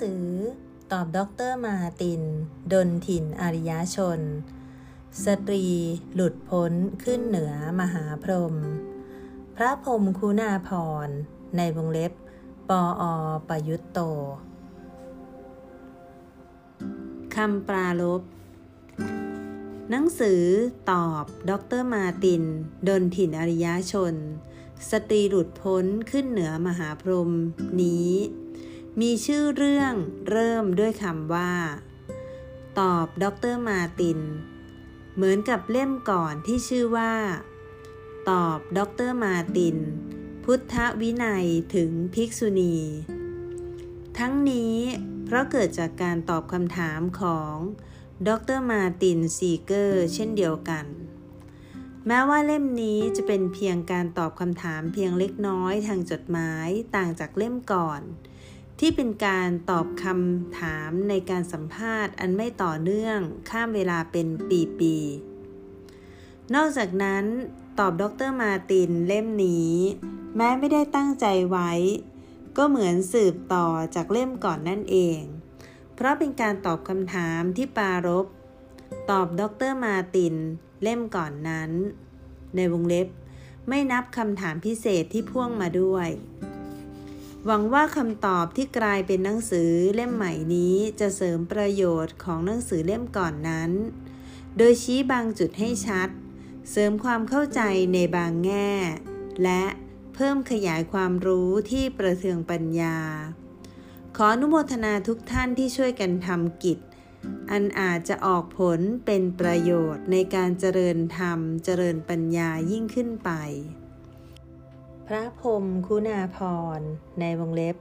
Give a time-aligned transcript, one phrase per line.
[0.00, 0.24] สือ
[0.92, 2.22] ตอบด็อกเตอร์มาร์ติน
[2.72, 4.20] ดลถิ่นอริยชน
[5.24, 5.66] สตรี
[6.14, 6.72] หลุดพ้น
[7.04, 8.54] ขึ้นเหนือมหาพรหม
[9.56, 10.70] พระพรหมคุณาภ
[11.06, 11.08] รณ์
[11.56, 12.12] ในวงเล็บ
[12.68, 13.04] ปออ
[13.48, 13.98] ประยุตโต
[17.34, 18.22] คำปราลบ
[19.90, 20.42] หนังสือ
[20.90, 22.42] ตอบด็อกเตอร์มาร์ติน
[22.88, 24.14] ดลถิ่นอริยชน
[24.90, 27.30] สตรีหลุดพ้นขึ้นเหนือมหาพรหม
[27.82, 28.10] นี้
[29.00, 29.94] มีชื่อเรื่อง
[30.30, 31.54] เริ่มด้วยคำว่า
[32.80, 34.20] ตอบด็อกเตอร์มาร์ติน
[35.14, 37.14] เหมือนกับเล่มก่อนที่ชื่อว่า
[38.30, 39.76] ตอบด็อกเตอร์มาร์ติน
[40.44, 42.76] พุทธวินัยถึงภิกษุณี
[44.18, 44.76] ทั้งนี้
[45.24, 47.54] เพราะเกิดจากการตอบคำถามของ
[48.28, 50.86] ดร.มาร์ตินซีเกอร์เช่นเดียวกัน
[52.06, 58.02] แม้ว่าเล่มนี้จะเป็นเพียงการตอบคำถามเพียงเล็กน้อยทางจดหมายต่างจากเล่มก่อน
[58.80, 63.18] ที่เป็นการตอบคำถามในการสัมภาษณ์อันไม่ต่อเนื่อง
[63.50, 64.26] ข้ามเวลาเป็น
[64.78, 67.24] ปีๆ นอกจากนั้น
[67.78, 69.74] ตอบดรมาตินเล่มนี้
[70.36, 71.72] แม้ไม่ได้ตั้งใจไว้
[72.56, 75.20] ก็เหมือนสืบต่อจากเล่มก่อนนั่นเอง
[75.94, 78.26] เพราะเป็นการตอบคำถามที่ปารบ
[79.10, 80.34] ตอบดรมาติน
[80.82, 81.70] เล่มก่อนนั้น
[82.56, 83.08] ในวงเล็บ
[83.68, 86.08] ไม่นับคำถามพิเศษที่พ่วงมาด้วย
[87.46, 93.70] หวังว่าคำตอบที่กลายเป็นหนังสือเล่มใหม่นี้จะเสริมประโยชน์ของหนังสือเล่มก่อนนั้น
[94.56, 96.08] โดยชี้บางจุดให้ชัด
[96.70, 97.60] เสริมความเข้าใจ
[97.94, 98.70] ในบางแง่
[99.42, 99.64] และ
[100.14, 102.98] เพิ่มขยายความรู้ที่ประเทืองปัญญา
[104.16, 106.78] ขออนุโมทนาทุกท่านที่ช่วยกันทำกิจ
[107.50, 113.30] อันอาจจะออกผลเป็นประโยชน์ในการเจริญธรรม เจริญปัญญายิ่งขึ้นไป
[115.08, 116.38] พระพรมคุณาพ
[116.78, 116.80] ร
[117.20, 117.76] ในวงเล็บ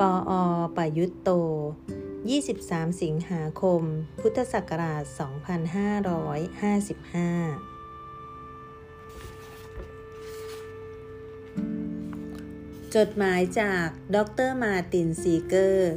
[0.00, 0.32] ปออ
[0.76, 1.30] ปยุตโต
[2.16, 3.82] 23 สิงหาคม
[4.20, 5.24] พุทธศักราช 2555
[12.94, 13.86] จดหมายจาก
[14.16, 15.94] ดรมาตินซีเกอร์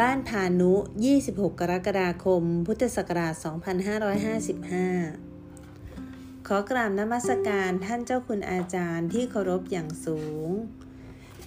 [0.00, 0.72] บ้านพานุ
[1.14, 5.33] 26 กรกฎาคม พุทธศักราช 2555
[6.48, 10.48] ขอกราบนมัสการท่านเจ้าคุณอาจารย์ที่เคารพอย่างสูง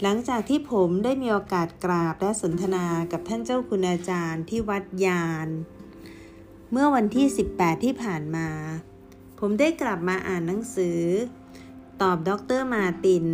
[0.01, 5.47] หลังจากที่ผมได้มีโอกาสกราบและสนทนากับท่านเจ้าคุณอาจารย์ที่วัดยาน
[6.71, 8.49] เมื่อวันที่ 18 ที่ผ่านมา
[9.39, 11.01] ผมได้กลับมาอ่านหนังสือ
[12.01, 13.25] ตอบด็อเตอร์มาติน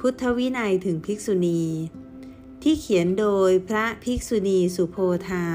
[0.00, 1.62] พุทธวินัยถึงภิกษุณี
[2.62, 4.96] ที่เขียนโดยพระภิกษุณีสุโพ
[5.28, 5.46] ธา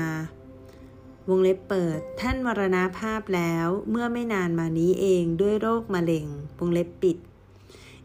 [1.30, 6.26] วงเล็บเปิด ท่านมรณาภาพแล้วเมื่อไม่นานมานี้เองด้วยโรคมะเร็ง
[6.60, 7.18] วงเล็บปิด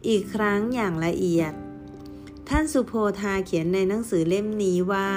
[0.08, 1.52] อีกครั้งอย่างละเอียด
[2.48, 5.10] ท่านสุโพธาเขียนในหนังสือเล่มนี้ว่า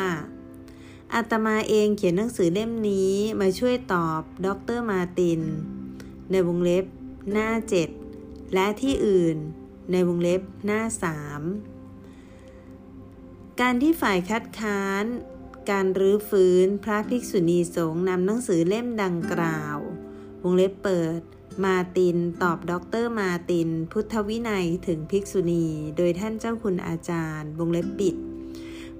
[1.13, 4.47] อาตมาเองเขียนหนังสือเล่มนี้มาช่วยตอบด
[4.77, 5.41] ร.มาร์ติน
[6.31, 6.85] ในวงเล็บ
[7.31, 7.89] หน้าเจ็ด
[8.53, 9.37] และที่อื่น
[9.91, 10.81] ในวงเล็บหน้า
[12.01, 15.05] 3 การที่ฝ่ายคัดค้าน
[15.69, 19.77] การรื้อฟื้นพระภิกษุณีสงฆ์นำหนังสือเล่มดังกล่าว
[20.43, 21.21] วงเล็บเปิด
[21.63, 25.65] มาร์ตินตอบด็อกเตอร์มาร์ติน พุทธวินัยถึงภิกษุณี
[25.97, 28.15] โดยท่านเจ้าคุณอาจารย์ วงเล็บปิด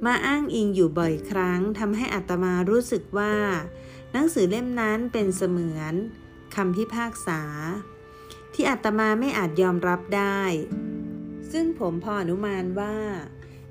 [0.06, 3.34] มาอ้างอิงอยู่บ่อยครั้งทำให้อัตมารู้สึกว่า
[4.12, 5.94] หนังสือเล่มนั้นเป็นเสมือน
[6.56, 7.42] คำพิพากษา
[8.54, 10.42] ที่อาตมาไม่อาจยอมรับได้
[11.52, 12.96] ซึ่งผมพออนุมานว่า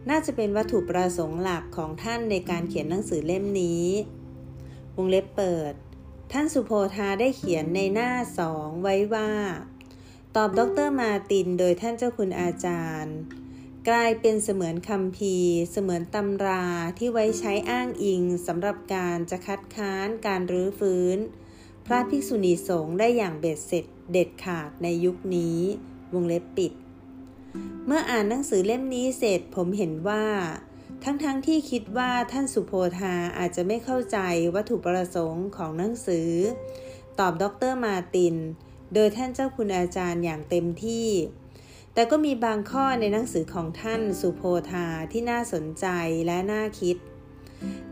[0.08, 3.86] น่าจะเป็นวัตถุประสงค์หลักของท่านในการเขียนหนังสือเล่มนี้
[4.96, 5.74] วงเล็บเปิด
[6.32, 9.30] ท่านสุโพธาได้เขียนในหน้าสองไว้ว่า
[10.36, 13.16] ตอบดรมาตินโดยท่านเจ้าคุณอาจารย์
[13.88, 15.36] กลายเป็นเสมือนคำพี
[15.70, 16.64] เสมือนตำรา
[16.98, 21.18] ที่ไว้ใช้อ้างอิงสำหรับการจะคัดค้านการรื้อฟื้น
[21.86, 25.58] พระภิกษุณีสงฆ์ได้อย่างเบ็ดเสร็จเด็ดขาดในยุคนี้
[26.14, 26.72] วงเล็บปิด
[27.86, 30.24] เมื่ออ่านหนังสือเล่มนี้เสร็จผมเห็นว่า
[31.04, 34.18] ทั้งๆทที่คิดว่าท่านสุโพธาอาจจะไม่เข้าใจ
[34.54, 36.30] วัตถุประสงค์ของหนังสือ
[37.18, 38.36] ตอบดรมาติน
[38.94, 41.08] โดยท่านเจ้าคุณอาจารย์อย่างเต็มที่
[41.94, 45.86] แต่ก็มีบางข้อในหนังสือของท่านสุโพธาที่น่าสนใจ
[46.26, 46.96] และน่าคิด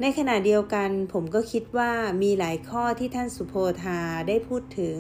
[0.00, 1.92] ในขณะเดียวกันผมก็คิดว่า
[2.22, 4.98] มีหลายข้อที่ท่านสุโพธาได้พูดถึง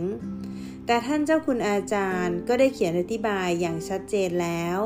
[0.86, 4.78] แต่ท่านเจ้าคุณอาจารย์ก็ได้เขียนอธิบายอย่างชัดเจนแล้ว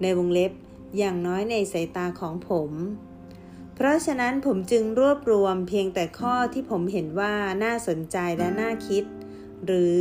[0.00, 0.52] ในวงเล็บ
[0.98, 2.70] อย่างน้อยในสายตาของผม
[3.74, 7.34] เพราะฉะนั้นผมจึงรวบรวมเพียงแต่ข้อที่ผมเห็นว่า
[7.64, 9.04] น่าสนใจและน่าคิด
[9.66, 9.98] หรือ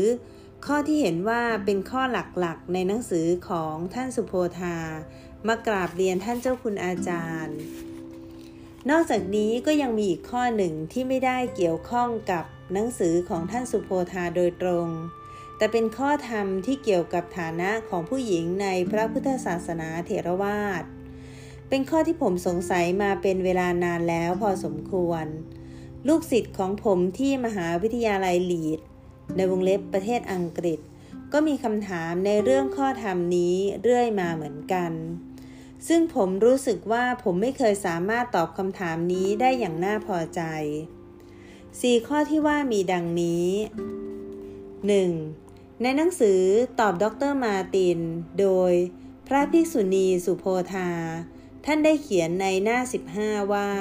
[0.65, 4.77] ข้อที่เห็นว่าเป็นข้อหลักๆ ในหนังสือของท่านสุโพธา
[5.47, 7.57] มากราบเรียนท่านเจ้าคุณอาจารย์
[8.89, 12.43] นอกจากนี้ก็ยังมีอีกข้อหนึ่งที่ไม่ได้เกี่ยวข้องกับ
[12.73, 14.87] หนังสือของท่านสุโพธาโดยตรง
[15.57, 20.83] แต่เป็นข้อธรรมที่เกี่ยวกับฐานะของผู้หญิงในพระพุทธศาสนาเถรวาท
[21.69, 25.25] เป็นข้อที่ผมสงสัยมาเป็นเวลานานแล้วพอสมควร
[26.07, 28.79] ลูกศิษย์ของผมที่มหาวิทยาลัยลีด
[29.35, 30.79] ในวงเล็บประเทศอังกฤษ
[31.33, 34.91] ก็มีคำถามในเรื่องข้อธรรมนี้เรื่อยมาเหมือนกัน
[35.87, 40.41] ซึ่งผมรู้สึกว่าผมไม่เคยสามารถตอบคำถามนี้ได้อย่างน่าพอใจ
[41.79, 43.49] สี่ข้อที่ว่ามีดังนี้
[45.05, 45.81] 1.
[45.81, 46.41] ในหนังสือ
[46.79, 47.99] ตอบดรมาติน
[48.39, 48.73] โดย
[49.27, 50.91] พระภิกษุณีสุโพธา
[51.65, 52.79] ท่านได้เขียนในหน้า
[53.15, 53.71] 15 ว่า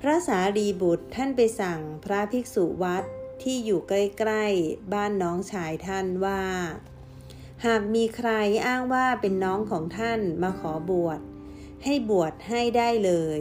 [0.00, 3.04] พระสารีบุตรท่านไปสั่งพระภิกษุวัด
[3.42, 6.42] ที่อยู่ใกล้ ๆ บ้านน้องชายท่านว่า
[7.64, 8.30] หากมีใคร
[8.66, 11.20] อ้างว่าเป็นน้องของท่านมาขอบวช
[11.84, 13.40] ให้บวชให้ได้เลย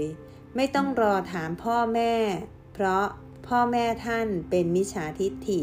[0.55, 2.13] ไม่ต้องรอถามพ่อแม่
[2.73, 3.05] เพราะ
[3.47, 5.61] พ่อแม่ท่านเป็นมิจฉาทิฏฐิ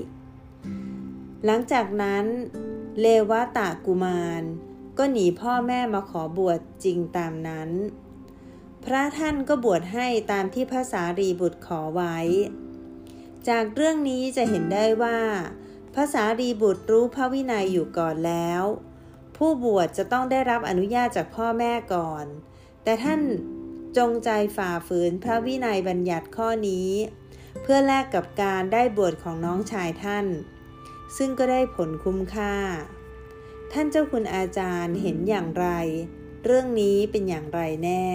[1.44, 2.24] หลังจากนั้น
[3.00, 4.42] เลวะตะกุมาร
[4.98, 7.70] ก็หนีพ่อแม่มาขอบวชจริงตามนั้น
[8.84, 12.18] พระท่านก็บวชให้ตามที่พระสารีบุตรขอไว้
[13.48, 15.18] จากเรื่องนี้จะเห็นได้ว่า
[16.00, 18.62] พระสารีบุตรรู้พระวินัยอยู่ก่อนแล้ว
[19.36, 22.24] ผู้บวชจะต้องได้รับอนุญาตจากพ่อแม่ก่อน
[22.82, 23.20] แต่ท่าน
[23.98, 26.90] จงใจฝ่าฝืนพระวินัยบัญญัติข้อนี้
[27.62, 30.26] เพื่อแลกกับการได้บวชของน้องชายท่าน
[31.16, 32.56] ซึ่งก็ได้ผลคุ้มค่า
[33.72, 35.66] ท่านเจ้าคุณอาจารย์เห็นอย่างไร
[36.44, 38.06] เรื่องนี้เป็นอย่างไรแน่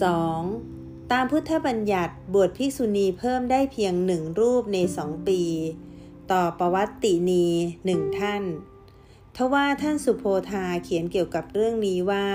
[0.00, 0.73] 2.
[1.12, 5.42] ตามพุทธบัญญัติบวชภิกษุณีเพิ่มได้เพียงหนึ่งรูปในสองปี
[6.32, 7.46] ต่อประวัตินี
[7.84, 8.42] หนึ่งท่าน
[9.36, 12.28] ทว่าท่านสุโพธาเขียนเกี่ยวกับเรื่องนี้ว่า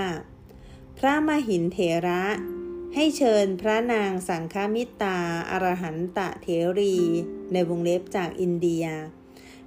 [0.98, 2.24] พระมหินเถระ
[2.94, 5.18] ให้เชิญพระนางสังฆมิตา
[5.50, 6.46] อรหันตะเถ
[6.78, 6.96] รี
[7.52, 8.84] ในวงเล็บจากอินเดีย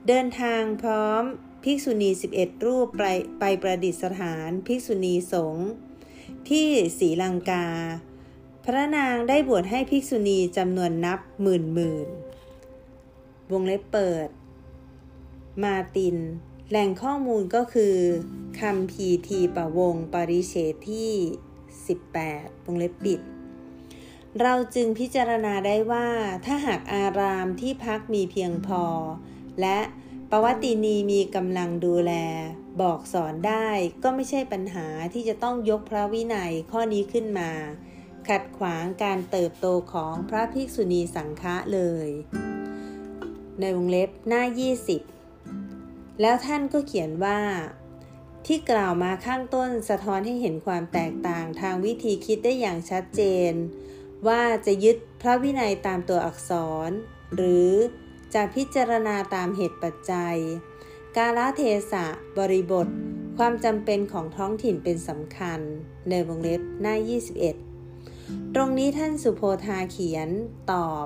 [0.08, 1.22] เดินทางพร้อม
[1.64, 3.04] ภิกษุณี 11 รูปไป
[3.40, 5.70] ไปประดิษฐานภิกษุณีสงฆ์
[6.50, 6.68] ที่
[7.00, 7.68] ศรีลังกา
[8.68, 12.08] พระนางได้บวชให้ภิกษุณีจำนวนนับหมื่นหมื่น
[13.52, 14.28] วงเล็บเปิด
[15.64, 16.18] มาติน
[16.70, 17.96] แหล่งข้อมูลก็คือ
[18.60, 21.12] คำพีทีปะวงปริเฉทที่
[21.88, 23.20] 18 วงเล็บปิด
[24.42, 26.08] เราจึงพิจารณาได้ว่า
[26.46, 28.84] ถ้าหากอารามที่พักมีเพียงพอ
[29.62, 29.80] และ
[30.32, 32.14] ปวัตินีมีกำลังดูแล
[32.82, 33.68] บอกสอนได้
[34.04, 37.52] ก็ไม่ใช่ปัญหาที่จะต้องยกพระวินัยข้อนี้ขึ้นมา
[38.30, 42.10] ขัดขวางการเติบโตของพระภิกษุณีสังฆะเลย
[43.60, 44.44] ในวงเล็บหน้า
[45.32, 47.40] 20 แล้วท่านก็เขียนว่า
[48.46, 53.22] ที่กล่าวมาข้างต้นสะท้อนให้เห็นความแตกต่างทางวิธีคิดได้อย่างชัดเจ
[53.52, 53.54] น
[54.28, 56.52] ว่าจะยึดพระวินัยตามตัวอักษ
[56.88, 56.90] ร
[57.36, 57.72] หรือ
[58.34, 60.38] จะพิจารณาตามเหตุปัจจัย
[61.18, 61.62] กาลเท
[61.92, 62.06] ศะ
[62.38, 62.88] บริบท
[63.38, 65.60] ความจำเป็นของท้องถิ่นเป็นสำคัญ
[66.10, 67.73] ในวงเล็บหน้า 21
[68.56, 70.30] ตรงนี้ท่านสุโพธาเขียน
[70.72, 71.06] ตอบ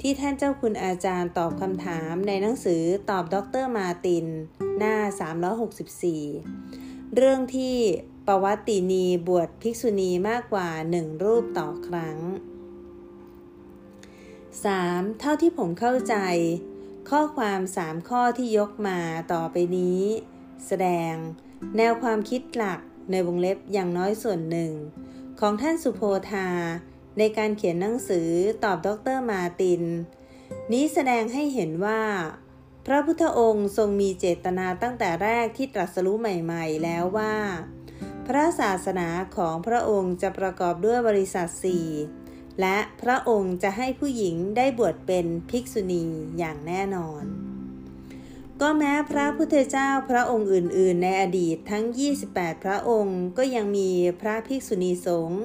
[0.00, 4.26] ที่ท่านเจ้าคุณอาจารย์ตอบคำถามในหนังสือตอบดรมาติน
[4.78, 4.96] หน้า
[6.24, 7.76] 364 เรื่องที่
[8.26, 12.18] ปวัตินีบวชภิกษุณีมากกว่าหนึ่งรูปต่อครั้ง
[14.68, 15.20] 3.
[15.20, 16.16] เท่าที่ผมเข้าใจ
[17.10, 19.00] ข้อความ 3 ข้อที่ยกมา
[19.32, 20.00] ต่อไปนี้
[20.66, 21.14] แสดง
[21.76, 24.72] แนวความคิดหลักในวงเล็บอย่างน้อยส่วนหนึ่ง
[25.40, 26.48] ของท่านสุโพธา
[27.18, 28.30] ในการเขียนหนังสือ
[28.64, 29.82] ตอบดรมาติน
[30.72, 32.02] นี้แสดงให้เห็นว่า
[32.86, 37.34] พระพุทธองค์ทรงมีเจตนาตั้งแต่แรกที่ตรัสรู้ใหม่ๆ แล้วว่า
[38.26, 41.86] พระศาสนาของพระองค์จะประกอบด้วยบริษัทสี่
[42.60, 46.04] และพระองค์จะให้ผู้หญิงได้บวชเป็นภิกษุณี
[46.38, 47.22] อย่างแน่นอน
[48.62, 51.84] ก็แม้พระพุทธเจ้าพระองค์อื่น ๆ ในอดีตทั้ง
[52.24, 55.42] 28 พระองค์ก็ยังมีพระภิกษุณีสงฆ์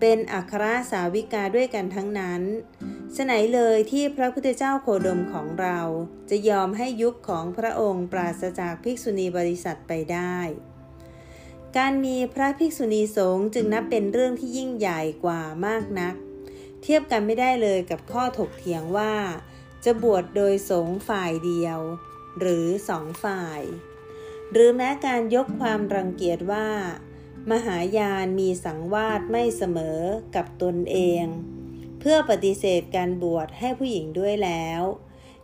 [0.00, 2.42] เป็นอัครสาวิกาด้วยกันทั้งนั้น
[3.16, 5.80] ฉไหนเลยที่พระพุทธเจ้าโคดมของเรา
[6.30, 10.38] จะยอมให้ยุคของพระองค์ปราศจากภิกษุณีบริษัทไปได้
[11.76, 16.14] การมีพระภิกษุณีสงฆ์จึงนับเป็นเรื่องที่ยิ่งใหญ่กว่ามากนัก
[16.82, 19.14] เทียบกันไม่ได้เลยกับข้อถกเถียงว่า
[19.84, 21.80] จะบวชโดยสงฆ์ฝ่ายเดียว
[22.38, 23.60] หรือสองฝ่าย
[24.52, 26.68] หรือแม้การยกความรังเกียจว่า
[27.50, 29.98] มหายานมีสังวาสไม่เสมอ
[30.34, 31.24] กับตนเอง
[32.00, 34.82] เพื่อปฏิเสธการบวชให้ผู้หญิงด้วยแล้ว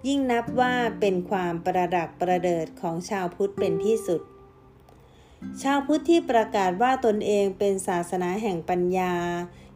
[0.06, 4.20] ยิ่งนับว่าเป็นความประดักประเดิดของชาวพุทธเป็นที่สุด
[5.62, 9.14] ชาวพุทธที่ประกาศว่าตนเองเป็นศาสนาแห่งปัญญา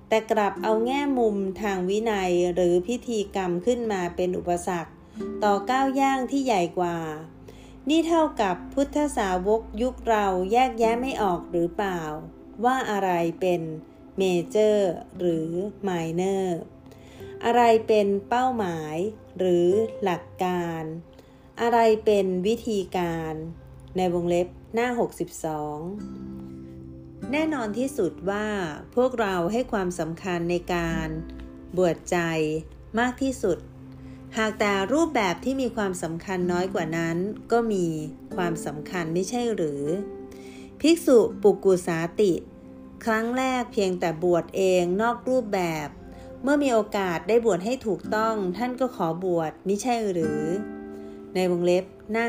[0.08, 4.92] แต่กลับเอาแง่มุมทางวินัยหรือพิธีกรรมขึ้นมาเป็นอุปสรรค
[5.44, 6.98] ต่อก้าวย่างที่ใหญ่กว่า
[7.88, 12.02] นี่เท่ากับพุทธสาวกยุคเราแยกแยะไม่ออกหรือเปล่า
[12.64, 13.62] ว่าอะไรเป็น
[14.18, 15.48] major หรือ
[15.82, 16.60] minor
[17.44, 18.96] อะไรเป็นเป้าหมาย
[19.38, 19.68] หรือ
[20.02, 20.82] หลักการ
[21.60, 23.34] อะไรเป็นวิธีการ
[23.96, 24.88] ในวงเล็บหน้า
[26.14, 28.48] 62 แน่นอนที่สุดว่า
[28.96, 31.08] พวกเราให้ความสำคัญในการ
[31.76, 32.18] บวชใจ
[32.98, 33.58] มากที่สุด
[34.40, 37.16] หากแต่รูปแบบที่มีความสำคัญน้อยกว่านั้น
[37.52, 37.86] ก็มี
[38.36, 39.82] ความสำคัญไม่ใช่หรือ
[40.80, 42.32] ภิกษุปุกุสาติ
[43.04, 45.88] ครั้งแรกเพียงแต่บวชเองนอกรูปแบบ
[46.42, 50.40] เมื่อมีโอกาสได้บวชให้ถูกต้อง ท่านก็ขอบวชไม่ใช่หรือ
[51.34, 52.26] ในวงเล็บหน้า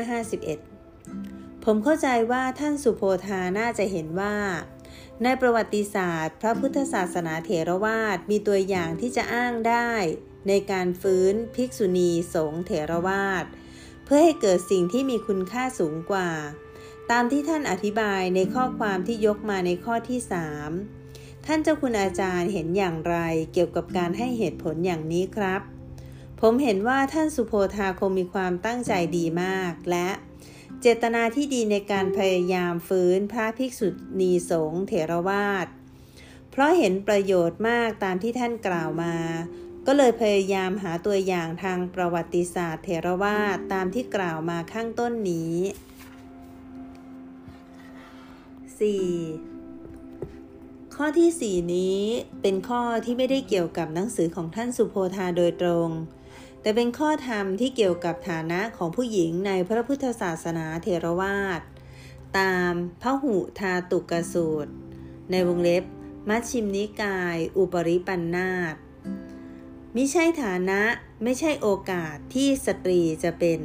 [0.84, 4.36] 51 ผมเข้าใจว่าท่านสุโพธาน่าจะเห็นว่า
[5.22, 9.90] ในประวัติศาสตร์ พระพุทธศาสนาเถรวาทมีตัวอย่างที่จะอ้างได้
[10.48, 13.44] ในการฟื้นภิกษุณีสงฆ์เถรวาท
[14.04, 16.30] เพื่อให้เกิดสิ่งที่มีคุณค่าสูงกว่า
[17.10, 20.70] ตามที่ท่านอธิบายในข้อความที่ยกมาในข้อที่สาม
[21.46, 23.16] ท่านเจ้าคุณอาจารย์เห็นอย่างไร
[23.52, 25.62] เกี่ยวกับการให้เหตุผลอย่างนี้ครับ
[26.40, 30.08] ผมเห็นว่าท่านสุโพธาคงมีความตั้งใจดีมาก และ
[30.80, 33.88] เจตนาที่ดีในการพยายามฟื้นพระภิกษุ
[34.20, 35.66] ณีสงฆ์เถรวาท
[36.50, 39.14] เพราะเห็นประโยชน์มากตามที่ท่านกล่าวมา
[39.90, 45.56] ก็เลยพยายามหาตัวอย่างทางประวัติศาสตร์เถรวาทตามที่กล่าวมาข้างต้นนี้
[50.00, 50.94] 4.
[50.94, 52.00] ข้อที่ 4 นี้
[52.42, 55.88] เป็นข้อที่ไม่ได้เกี่ยวกับหนังสือของท่านสุโพธาโดยตรง
[56.60, 61.60] แต่เป็นข้อธรรมที่เกี่ยวกับฐานะของผู้หญิงในพระพุทธศาสนาเทรวาส
[62.38, 64.72] ตามพระหุทาตุกสูตร
[65.30, 65.84] ในวงเล็บ
[66.28, 68.76] มัชชิมนิกาย อุปริปันนาต
[70.00, 70.80] มิใช่ฐานะ
[71.22, 73.60] ไม่ใช่โอกาสที่สตรีจะเป็น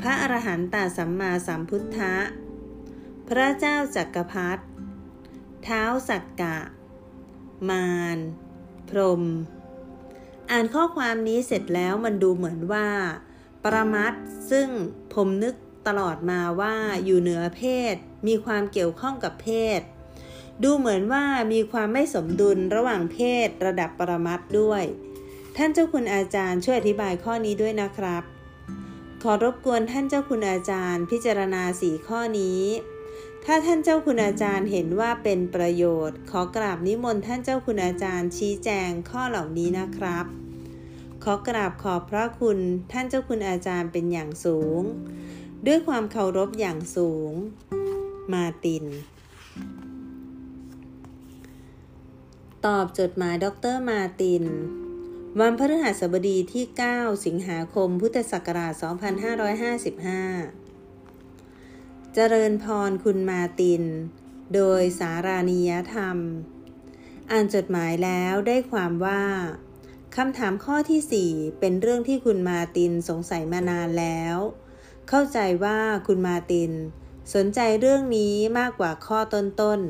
[0.00, 2.14] พระอรหันตสัมมาสัมพุทธะ
[3.28, 4.62] พระเจ้าจักรพรรดิ
[5.64, 6.58] เท้าสักกะ
[7.70, 8.18] มาร
[8.88, 9.22] พรหม
[10.50, 12.88] อ่านข้อความนี้เสร็จแล้วมันดูเหมือนว่า
[13.62, 14.68] ปรมัตถ์ซึ่ง
[15.14, 15.54] ผมนึก
[15.86, 17.94] ตลอดมาว่าอยู่เหนือเพศ
[18.26, 19.80] มีความเกี่ยวข้องกับเพศ
[20.62, 24.84] ดูเหมือนว่ามีความไม่สมดุลระหว่างเพศระดับปรมัตถ์ด้วย
[25.62, 28.22] ท่านเจ้าคุณอาจารย์ช่วยอธิบายข้อนี้ด้วยนะครับ
[29.22, 32.62] ขอรบกวนท่านเจ้าคุณอาจารย์ พิจารณาสีข้อนี้
[33.44, 40.26] ถ้าท่านเจ้าคุณอาจารย์เห็นว่าเป็นประโยชน์ ขอกราบนิมนต์ท่านเจ้าคุณอาจารย์ชี้แจงข้อเหล่านี้นะครับ
[41.24, 42.58] ขอกราบขอบพระคุณ
[42.92, 44.80] ท่านเจ้าคุณอาจารย์เป็นอย่างสูง
[45.66, 47.32] ด้วยความเคารพอย่างสูง
[48.32, 48.84] มาติน
[52.66, 54.44] ตอบจดหมายดรมาติน
[55.38, 58.72] วันพฤหัสบดีที่ 9 สิงหาคม พุทธศักราช
[60.48, 63.82] 2555 เจริญพรคุณมาติน
[64.54, 66.18] โดยสารานิยธรรม
[67.30, 69.24] อ่านจดหมายแล้วได้ความว่า
[70.16, 74.36] คำถามข้อที่ 4 เป็นเรื่องที่คุณมาตินสงสัยมานานแล้ว
[75.08, 76.72] เข้าใจว่าคุณมาติน
[77.34, 79.80] สนใจเรื่องนี้มากกว่าข้อต้น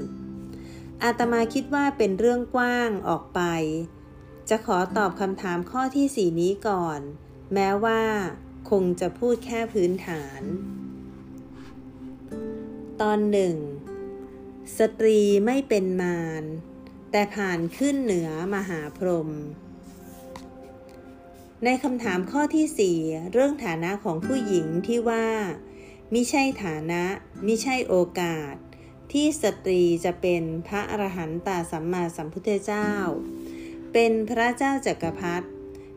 [0.46, 3.42] ๆอาตมาคิดว่าเป็นเรื่องกว้างออกไป
[4.50, 7.00] จะขอตอบคำถามข้อที่ 4 นี้ก่อน
[7.54, 8.02] แม้ว่า
[8.70, 10.42] คงจะพูดแค่พื้นฐาน
[13.00, 13.56] ตอนหนึ่ง
[14.78, 16.44] สตรีไม่เป็นมาร
[17.10, 19.30] แต่ผ่านขึ้นเหนือมหาพรหม
[21.64, 25.26] ในคำถามข้อที่ 4 เรื่องฐานะของผู้หญิงที่ว่า
[26.12, 27.02] มิใช่ฐานะ
[27.46, 28.54] มิใช่โอกาส
[29.12, 32.90] ที่สตรีจะเป็นพระอรหันตสัมมาสัมพุทธเจ้า
[33.92, 35.46] เป็นพระเจ้าจักรพรรดิ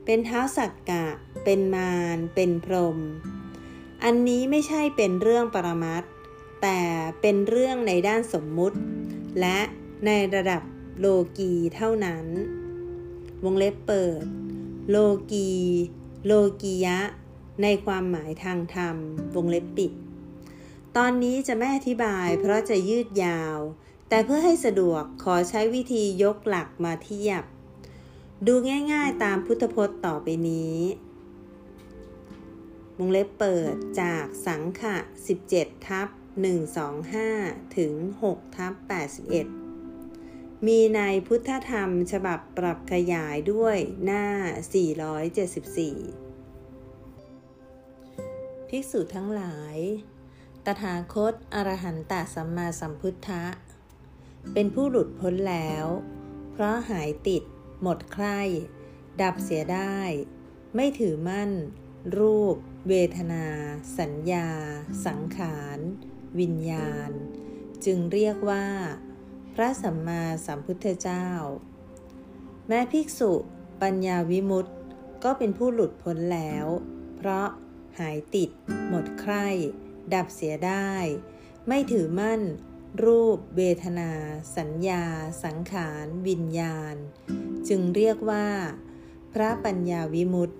[0.05, 1.05] เป็นเท้าสักกะ
[1.43, 2.97] เป็นมารเป็นพรหม
[4.03, 6.12] อันนี้ไม่ใช่เป็นเรื่องปรมัตถ์
[6.62, 6.79] แต่
[7.21, 8.77] เป็นเรื่องในด้านสมมุติ
[9.39, 9.59] และ
[10.05, 10.62] ในระดับ
[11.00, 11.07] โล
[11.38, 12.25] กีเท่านั้น
[13.43, 14.23] วงเล็บเปิด
[14.89, 14.97] โล
[15.31, 15.51] กี
[16.25, 17.00] โลกียะ
[17.62, 18.95] ในความหมายทางธรรม
[19.35, 19.91] วงเล็บปิด
[20.97, 23.57] ตอนนี้จะไม่อธิบายเพราะจะยืดยาว
[24.09, 27.43] แต่เพื่อให้สะดวกขอใช้วิธียกหลักมาเทียบ
[28.47, 28.53] ดู
[28.93, 30.77] ง่ายๆตามพุทธพจน์ต่อไปนี้
[32.97, 34.95] วงเล็บเปิดจากสังขะ
[35.41, 36.07] 17 ทับ
[36.91, 38.73] 125 ถึง 6 ทับ
[39.89, 44.25] 81 มีในพุทธธรรมฉบับปรับขยายด้วยหน้า
[46.23, 49.77] 474 ภิกษุทั้งหลาย
[50.65, 53.43] ตถาคตอรหันตสัมมาสัมพุทธะ
[54.53, 55.85] เป็นผู้หลุดพ้นแล้ว
[56.51, 57.43] เพราะหายติด
[57.83, 58.41] หมดใคร่
[59.21, 59.99] ดับเสียได้
[60.75, 61.51] ไม่ถือมั่น
[62.17, 62.55] รูป
[62.87, 63.45] เวทนา
[63.99, 64.49] สัญญา
[65.05, 65.79] สังขาร
[66.39, 67.11] วิญญาณ
[67.85, 68.67] จึงเรียกว่า
[69.53, 71.27] พระสัมมาสัมพุทธเจ้า
[72.67, 73.31] แม้ภิกษุ
[73.81, 74.71] ปัญญาวิมุตติ
[75.23, 76.65] ก็เป็นผู้หลุดพ้นแล้ว
[77.15, 77.47] เพราะ
[77.99, 78.49] หายติด
[78.89, 79.47] หมดใคร่
[80.13, 80.91] ดับเสียได้
[81.67, 82.41] ไม่ถือมั่น
[83.03, 84.11] รูป เวทนา
[84.57, 85.03] สัญญา
[85.43, 86.95] สังขาร วิญญาณ
[87.70, 88.48] จึงเรียกว่า
[89.34, 90.55] พระปัญญาวิมุตติ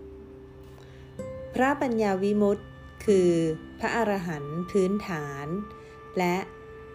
[1.53, 2.63] พระปัญญาวิมุตติ
[3.05, 3.31] คือ
[3.79, 5.48] พระอรหันต์พื้นฐาน
[6.17, 6.38] และ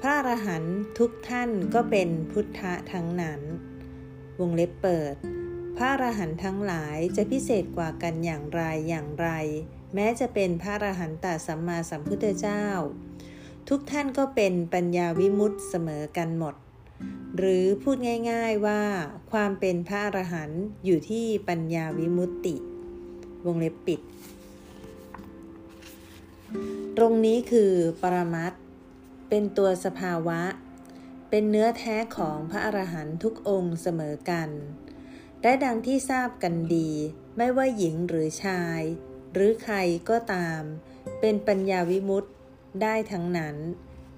[0.01, 3.41] พระอรหันต์ทุกท่านก็เป็นพุทธะทั้งนั้น
[4.41, 5.15] วงเล็บเปิด
[5.77, 9.29] พระอรหันต์ทั้งหลายจะพิเศษกว่ากันอย่างไรอย่างไร
[9.95, 12.65] แม้จะเป็นพระอรหันตสัมมาสัมพุทธเจ้า
[13.69, 16.55] ทุกท่านก็เป็นปัญญาวิมุตต์เสมอกันหมด
[17.37, 17.97] หรือพูด
[18.31, 18.83] ง่ายๆว่า
[19.33, 22.57] ความเป็นพระอรหันต์อยู่ที่ปัญญาวิมุตติ
[23.47, 24.01] วงเล็บปิด
[26.97, 28.53] ตรงนี้คือปรมัต
[29.29, 30.41] เป็นตัวสภาวะ
[31.31, 34.51] เป็นเนื้อแท้ของพระอรหันต์ทุกองค์เสมอกัน
[35.43, 36.91] และดังที่ทราบกันดี
[37.37, 38.81] ไม่ว่าหญิงหรือชาย
[39.33, 39.77] หรือใคร
[40.09, 40.63] ก็ตาม
[41.21, 42.33] เป็นปัญญาวิมุตต์
[42.83, 43.57] ได้ทั้งนั้น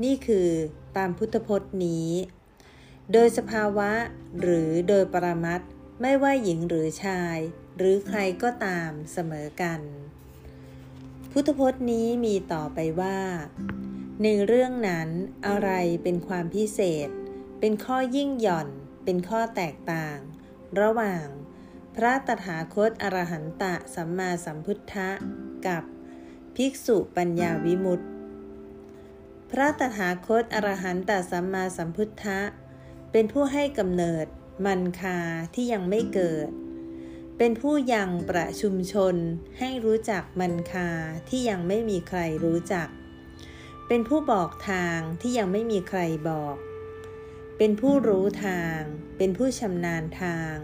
[0.04, 0.48] นี่คือ
[0.96, 2.08] ตามพุทธพจน์นี้
[3.12, 3.90] โดยสภาวะ
[4.40, 5.60] หรือโดยปรมัต
[6.00, 7.38] ไม่ว่าหญิงหรือชาย
[7.76, 9.80] หรือใครก็ตามเสมอกัน
[11.30, 13.20] พุทธพจน์นี้มีต่อไปว่า
[14.22, 15.08] ในเรื่องนั้น
[15.46, 15.70] อะไร
[16.02, 17.08] เป็นความพิเศษ
[17.60, 18.68] เป็นข้อยิ่งหย่อน
[19.04, 20.18] เป็นข้อแตกต่าง
[20.80, 21.26] ระหว่าง
[21.94, 25.10] พระตถาคตอรหันตะสัมมาสัมพุทธะ
[25.66, 25.84] กับ
[26.56, 28.06] ภิกษุปัญญาวิมุตติ
[29.50, 32.40] พระตถาคตอรหันตสัมมาสัมพุทธะ
[33.12, 34.26] เป็นผู้ให้กำเนิด
[34.66, 35.18] มันคา
[35.54, 36.48] ที่ยังไม่เกิด
[37.38, 39.14] เป็นผู้ยังประชุมชน
[39.58, 40.90] ให้รู้จักมันคา
[41.28, 42.88] ที่ยังไม่มีใครรู้จัก
[43.88, 46.56] เป็นผู้บอกทางที่ยังไม่มีใครบอก
[47.58, 48.80] เป็นผู้รู้ทาง
[49.18, 50.56] เป็นผู้ชำนาญทาง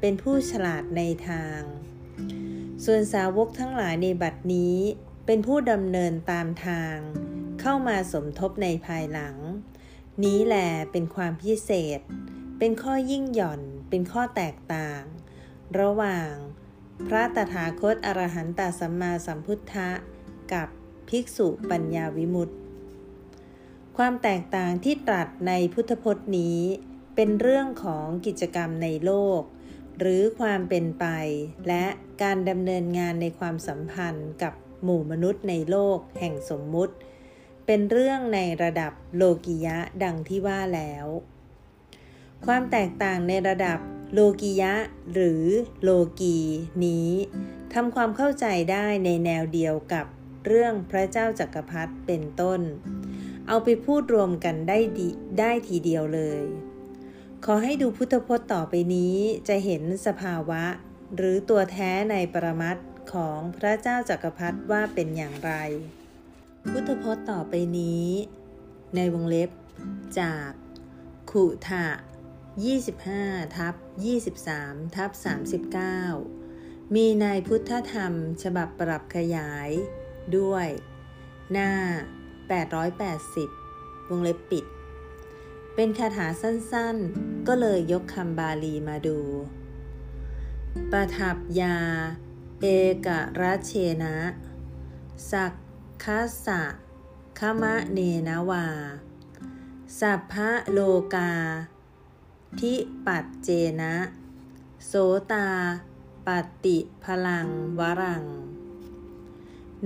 [0.00, 1.60] เป็นผู้ฉลาดในทาง
[2.84, 4.76] ส่วนสาวกทั้งหลายในบัดนี้
[5.26, 6.96] เป็นผู้ดำเนินตามทาง
[7.60, 9.36] เข้ามาสมทบในภายหลัง
[10.22, 12.00] นี้แหละเป็นความพิเศษ
[12.58, 15.02] เป็นข้อยิ่งหย่อน เป็นข้อแตกต่าง
[15.80, 16.32] ระหว่าง
[17.06, 19.90] พระตถาคตอรหันตสัมมาสัมพุทธะ
[20.52, 20.68] กับ
[21.08, 22.54] ภิกษุปัญญาวิมุตติ
[23.96, 26.60] ความแตกต่างที่ตรัสในพุทธพจน์นี้
[27.14, 29.40] เป็นเรื่องของกิจกรรมในโลก
[29.98, 31.06] หรือความเป็นไป
[31.68, 31.84] และ
[32.22, 36.94] การดำเนินงานในความสัมพันธ์กับหมู่มนุษย์ในโลกแห่งสมมุติ
[37.66, 41.06] เป็นเรื่องในระดับโลกิยะดังที่ว่าแล้ว
[42.46, 43.78] ความแตกต่างในระดับ
[44.12, 44.72] โลกิยะ
[45.14, 45.44] หรือ
[45.82, 46.38] โลกี
[46.84, 47.10] นี้
[47.74, 50.06] ทำความเข้าใจได้ในแนวเดียวกับ
[50.46, 52.60] เรื่องพระเจ้าจักรพรรดิเป็นต้น
[53.48, 54.78] เอาไปพูดรวมกันได้
[55.38, 56.42] ได้ทีเดียวเลย
[57.44, 59.16] ขอให้ดูพุทธพจน์ต่อไปนี้
[59.48, 60.64] จะเห็นสภาวะ
[61.16, 62.76] หรือตัวแท้ในปรมัต
[63.12, 65.52] ของพระเจ้าจักรพรรดิว่าเป็นอย่างไร
[66.70, 68.08] พุทธพจน์ต่อไปนี้
[68.94, 69.50] ในวงเล็บ
[70.20, 70.50] จาก
[71.30, 71.86] ขุทะ
[72.76, 73.74] 25ทับ
[74.34, 75.10] 23ทับ
[76.22, 79.70] 39 มีในพุทธธรรมฉบับปรับขยาย
[80.36, 80.68] ด้วย
[81.52, 81.70] หน้า
[82.90, 84.64] 880 วงเล็บปิด
[85.74, 89.18] เป็นคาถาสั้นๆ ก็เลยยกคำบาลีมาดู
[90.92, 91.78] ปทับยา
[92.60, 92.66] เอ
[93.06, 93.08] ก
[93.40, 93.72] รัชเช
[94.02, 94.16] นะ
[95.32, 95.52] สัก
[96.10, 96.62] คัสสะ
[97.38, 98.66] ขมะเนนาวา
[100.00, 100.78] สัพพะโล
[101.14, 101.32] กา
[102.60, 102.74] ทิ
[103.06, 103.48] ปัจเจ
[103.80, 103.94] นะ
[104.86, 104.92] โส
[105.32, 105.48] ตา
[106.26, 106.28] ป
[106.64, 108.24] ฏิพลังวรัง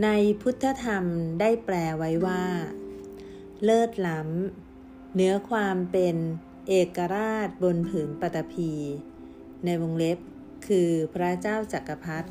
[0.02, 0.08] ใน
[0.40, 1.04] พุทธธรรม
[1.40, 2.44] ได้แปลไว้ว่า
[3.64, 6.16] เลิศล้ำเนื้อความเป็น
[6.68, 8.72] เอกราชบนผืนปตพี
[9.64, 10.18] ในวงเล็บ
[10.66, 12.28] คือพระเจ้าจักรพรรดิ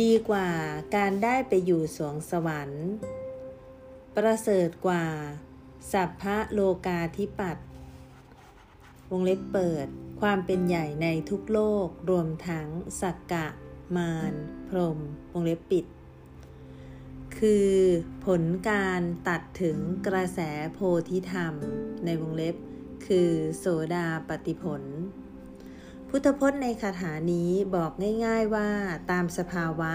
[0.00, 0.48] ดีกว่า
[0.96, 2.86] การได้ไปอยู่สวงสวรรค์
[4.16, 5.06] ประเสริฐกว่า
[5.92, 7.56] สัพพะโลกาธิปัต
[9.10, 9.86] วงเล็บเปิด
[10.20, 12.68] ความเป็นใหญ่ในทุกโลกรวมทั้ง
[13.00, 13.46] สักกะ
[13.96, 14.32] มาร
[14.68, 14.98] พรม
[15.32, 15.84] วงเล็บปิด
[17.38, 17.72] คือ
[18.26, 20.40] ผลการตัดถึงกระแส
[20.72, 20.78] โพ
[21.10, 21.54] ธิธรรม
[22.04, 22.56] ในวงเล็บ
[23.06, 24.82] คือโสดาปฏิผล
[26.12, 27.92] พุทธพจน์ในคาถานี้บอก
[28.24, 28.70] ง่าย ๆว่า
[29.10, 29.94] ตามสภาวะ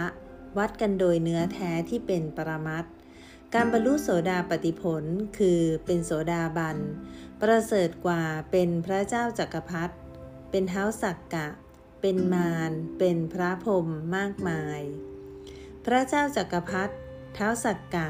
[0.57, 2.85] วัดกันโดยเนื้อแท้ที่เป็นปรมัต
[3.53, 5.03] การบรรลุโสดาปติผล
[5.37, 6.77] คือเป็นโสดาบัน
[7.41, 9.95] ประเสริฐกว่าเป็นพระเจ้าจักรพรรดิ
[10.49, 11.47] เป็นเท้าสักกะ
[12.01, 14.79] เป็นมารเป็นพระพรหมมากมาย
[15.85, 16.93] พระเจ้าจักรพรรดิ
[17.35, 18.09] เท้าสักกะ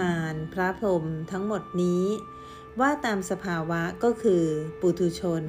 [0.00, 2.04] มารพระพรหมทั้งหมดนี้
[2.80, 4.44] ว่าตามสภาวะก็คือ
[4.80, 5.44] ปุถุชน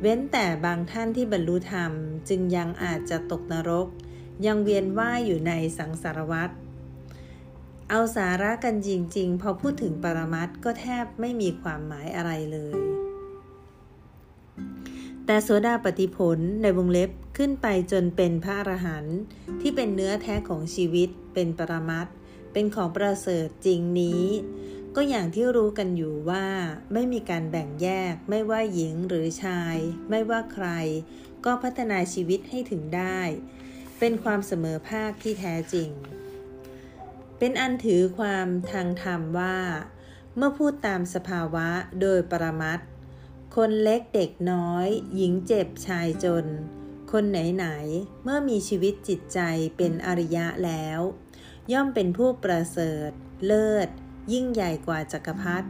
[0.00, 1.92] เว้นแต่บางท่านที่บรรลุธรรม
[2.28, 3.88] จึงยังอาจจะตกนรก
[4.46, 6.50] ยังเวียนว่ายอยู่ในสังสารวัฏ
[7.90, 12.74] เอาสาระกันจริง ๆ พอพูดถึงปรมัตก็แทบไม่มีความหมายอะไรเลย
[15.26, 19.18] แต่โสดาปฏิผลในวงเล็บขึ้นไปจนเป็นพระอรหันต์
[19.60, 22.06] ที่เป็นเนื้อแท้ของชีวิตเป็นปรมัต
[22.52, 24.24] เป็นของประเสริฐจริงนี้
[24.98, 26.46] ก็อย่างที่รู้กันอยู่ว่า
[26.92, 29.76] ไม่มีการแบ่งแยก ไม่ว่าหญิงหรือชาย
[30.10, 30.68] ไม่ว่าใคร
[31.44, 33.20] ก็พัฒนาชีวิตให้ถึงได้
[33.98, 35.90] เป็นความเสมอภาคที่แท้จริง
[37.38, 39.58] เป็นอันถือความทางธรรมว่า
[40.36, 41.68] เมื่อพูดตามสภาวะ
[42.00, 42.80] โดยปรมัต
[43.56, 46.46] คนเล็กเด็กน้อย หญิงเจ็บชายจน
[47.12, 49.40] คนไหนๆเมื่อมีชีวิตจิตใจ
[49.76, 51.00] เป็นอริยะแล้ว
[51.72, 53.10] ย่อมเป็นผู้ประเสริฐ
[53.46, 53.88] เลิศ
[54.32, 55.68] ยิ่งใหญ่กว่าจักรพรรดิ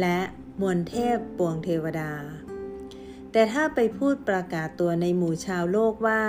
[0.00, 0.18] และ
[0.60, 2.12] มวลเทพปวงเทวดา
[3.32, 6.22] แต่ถ้าไปพูดประกาศตัวในหมู่ชาวโลกว่า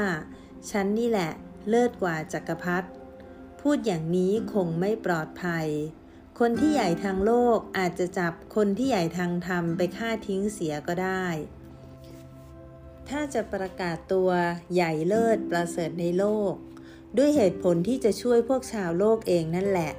[0.70, 1.32] ฉันนี่แหละ
[1.70, 2.88] เลิศกว่าจักรพรรดิ
[3.62, 5.68] พูดอย่างนี้คงไม่ปลอดภัย
[6.40, 11.26] คนที่ใหญ่ทางโลกอาจจะจับคนที่ใหญ่ทางธรรมไปฆ่าทิ้งเสียก็ได้
[13.10, 14.30] ถ้าจะประกาศตัว
[14.74, 16.54] ใหญ่เลิศประเสริฐในโลก
[17.18, 19.92] ด้วยเหตุผลที่จะช่วยพวกชาวโลกเองนั่นแหละ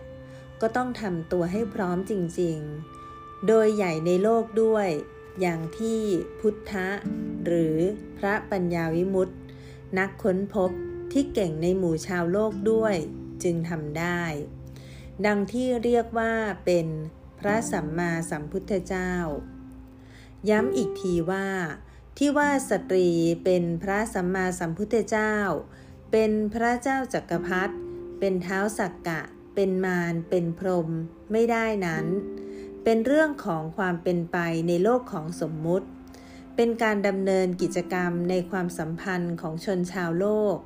[0.61, 4.89] ก็ต้องทำตัวให้พร้อมจริงๆ โดยใหญ่ในโลกด้วย
[5.41, 6.01] อย่างที่
[6.41, 6.89] พุทธะ
[7.45, 7.77] หรือ
[8.19, 9.35] พระปัญญาวิมุตติ
[9.99, 10.71] นักค้นพบ
[11.13, 12.97] ที่เก่งในหมู่ชาวโลกด้วย
[13.43, 14.23] จึงทำได้
[15.27, 16.33] ดังที่เรียกว่า
[16.65, 16.87] เป็น
[17.41, 19.13] พระสัมมาสัมพุทธเจ้า
[20.51, 21.49] ย้ำอีกทีว่า
[22.19, 23.09] ที่ว่าสตรี
[23.45, 25.35] เป็นพระสัมมาสัมพุทธเจ้า
[26.13, 27.75] เป็นพระเจ้าจักรพรรดิ
[28.19, 29.21] เป็นเท้าสักกะ
[29.61, 30.89] เป็นมารเป็นพรหม
[31.33, 32.07] ไม่ได้นั้น
[32.85, 35.87] เป็นเรื่องของความเป็นไปในโลกของสมมุติ
[36.57, 40.57] เป็นการดำเนินกิจกรรมในความสัมพันธ์ของชนชาวโลก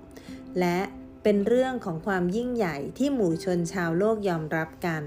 [0.60, 0.78] และ
[1.22, 5.04] เป็นเรื่องของความยิ่งใหญ่ที่หมู่ชนชาวโลกยอมรับกัน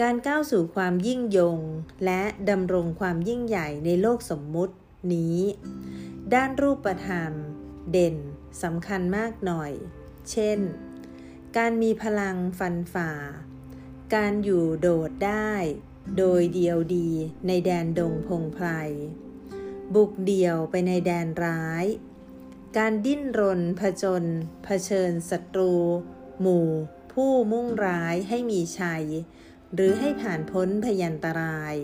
[0.00, 1.58] การก้าวสู่ความยิ่งยง
[2.04, 4.74] และดำรงความยิ่งใหญ่ในโลกสมมุติ
[5.14, 5.38] นี้
[6.34, 7.32] ด้านรูปธรรม
[7.90, 8.16] เด่น
[8.62, 9.72] สำคัญมากหน่อย
[10.32, 10.60] เช่น
[11.56, 13.10] การมีพลังฟันฝ่า
[14.14, 15.52] การอยู่โดดได้
[16.18, 17.10] โดยเดียวดี
[17.46, 18.68] ในแดนดงพงไพร
[19.94, 21.84] บุกเดี่ยวไปในแดนร้าย
[22.76, 24.24] การดิ้นรนผจญ
[24.64, 25.74] เผชิญศัตรู
[26.40, 26.68] หมู่
[27.12, 29.06] ผู้มุ่งร้ายให้มีชัย
[29.74, 31.74] หรือให้ผ่านพ้นพยันตราย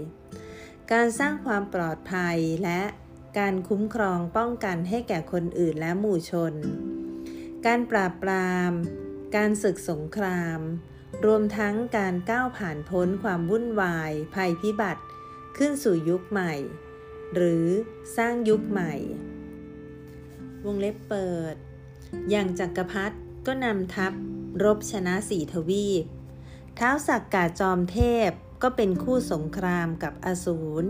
[0.93, 2.83] การสร้างความปลอดภัยและ
[3.39, 6.55] การคุ้มครองป้องกันให้แก่คนอื่นและหมู่ชน
[7.67, 8.73] การปราบปราม
[9.37, 10.61] การศึกสงคราม
[11.25, 15.03] รวมทั้งการก้าวผ่านพ้นความวุ่นวาย ภัยพิบัติ
[15.57, 16.55] ขึ้นสู่ยุคใหม่
[17.35, 17.67] หรือ
[18.17, 18.95] สร้างยุคใหม่
[20.65, 21.55] วงเล็บเปิด
[22.31, 23.17] อย่างจักรพรรดิ
[23.47, 24.13] ก็นำทัพ
[24.65, 26.05] รบชนะสี่ทวีป
[26.79, 28.31] ท้าวสักกาจอมเทพ
[28.63, 30.89] ก็เป็นคู่สงครามกับอสูร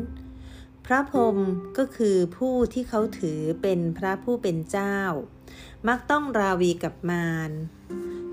[0.87, 1.39] พระพรหม
[1.79, 4.99] ก็คือผู้ที่เขาถือเป็นพระผู้เป็นเจ้า
[5.89, 7.51] มักต้องราวีกับมาร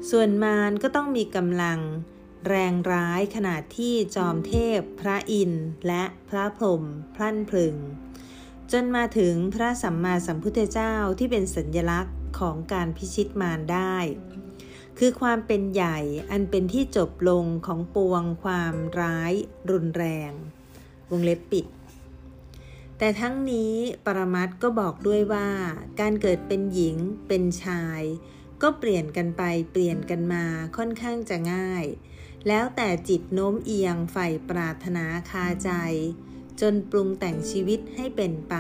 [0.10, 1.80] ส่วนมารก็ต้องมีกำลัง
[2.48, 6.84] แรงร้ายขนาดที่จอมเทพ พระอินทร์และพระพรหม
[7.16, 7.76] พลั่นพลึง
[8.72, 13.98] จนมาถึงพระสัมมาสัมพุทธเจ้าที่เป็นสัญลักษณ์ของการพิชิตมารได้
[14.98, 15.98] คือความเป็นใหญ่
[16.32, 19.34] อันเป็นที่จบลงของปวงความร้าย
[19.72, 20.32] รุนแรง
[21.12, 21.66] วงเล็บปิด
[23.00, 23.74] แต่ทั้งนี้
[24.06, 25.50] ปรมัตก็บอกด้วยว่า
[26.00, 28.02] การเกิดเป็นหญิงเป็นชาย
[28.62, 30.46] ก็เปลี่ยนกันไปเปลี่ยนกันมา
[30.78, 31.86] ค่อนข้างจะง่าย
[32.48, 35.72] แล้วแต่จิตโน้มเอียงใฝ่ปรารถนาคาใจ
[36.62, 38.56] จนปรุงแต่งชีวิตให้เป็นไป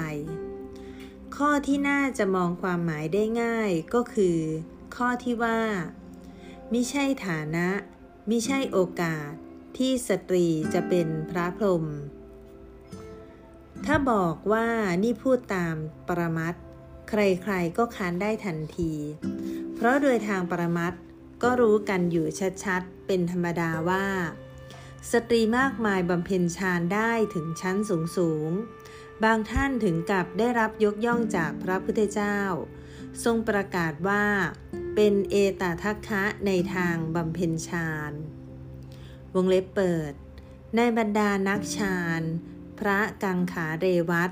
[1.35, 4.39] ข้อที่น่าจะมองความหมายได้ง่ายก็คือ
[4.95, 5.61] ข้อที่ว่า
[6.71, 7.67] มิใช่ฐานะ
[8.29, 9.29] มิใช่โอกาส
[9.77, 11.85] ที่สตรีจะเป็นพระพรหม
[13.85, 14.67] ถ้าบอกว่า
[15.03, 15.75] นี่พูดตาม
[16.07, 16.55] ปรมัต
[17.09, 18.93] ใครๆก็ค้านได้ทันที
[19.75, 20.93] เพราะโดยทางปรมัต
[21.43, 22.27] ก็รู้กันอยู่
[22.63, 24.07] ชัดๆ เป็นธรรมดาว่า
[25.11, 28.51] สตรีมากมายบำเพ็ญฌานได้ถึงชั้นสูงสูง
[29.23, 32.39] บางท่านถึงกับได้รับยกย่องจากพระพุทธเจ้า
[33.23, 34.25] ทรงประกาศว่า
[34.95, 38.11] เป็นเอตทัคคะในทางบำเพ็ญฌาน
[39.35, 40.13] วงเล็บเปิด
[40.75, 42.21] ในบรรดานักฌาน
[42.79, 44.31] พระกังขาเรวัต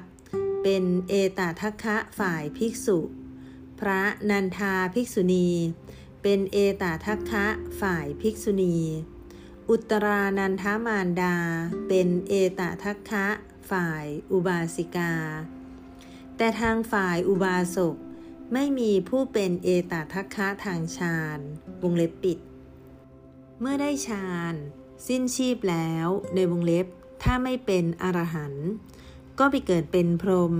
[0.64, 3.00] เป็นเอตทัคคะฝ่ายภิกษุ
[3.80, 5.50] พระนันทาภิกษุณี
[6.22, 7.46] เป็นเอตทัคคะ
[7.82, 8.78] ฝ่ายภิกษุณี
[9.70, 11.38] อุตรานันทามารดา
[11.88, 13.26] เป็นเอตทัคคะ
[13.72, 15.14] ฝ่ายอุบาสิกา
[16.38, 17.96] แต่ทางฝ่ายอุบาสก
[18.54, 21.40] ไม่มีผู้เป็นเอตทัคคะทางฌาน
[21.84, 22.40] วงเล็บปิด
[23.60, 24.56] เมื่อได้ฌาน
[25.08, 26.88] สิ้นชีพแล้วในวงเล็บ
[27.24, 28.68] ถ้าไม่เป็นอรหันต์
[29.40, 30.54] ก็ไปเกิดเป็นพรหม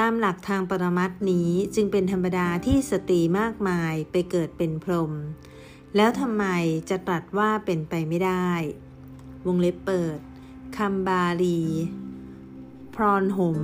[0.00, 5.12] ตามหลักทางปรมัตนี้จึงเป็นธรรมดาที่สตรีมากมายไปเกิดเป็นพรหม
[5.96, 6.44] แล้วทำไม
[6.90, 8.50] จะตรัสว่าเป็นไปไม่ได้
[9.46, 10.18] วงเล็บเปิด
[10.78, 11.60] คำบาลี
[12.94, 13.58] พรอนหม